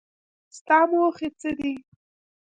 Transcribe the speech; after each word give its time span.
ستا 0.57 0.77
موخې 0.89 1.29
څه 1.39 1.49
دي؟ 1.59 1.73